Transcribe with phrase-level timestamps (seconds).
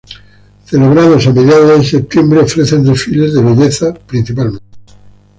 [0.65, 4.65] Celebrados a mediados de septiembre, ofrecen desfiles de belleza principalmente.